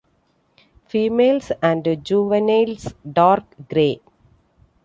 Females 0.87 1.51
and 1.61 1.85
juveniles 2.03 2.91
dark 3.13 3.45
grey. 3.69 4.01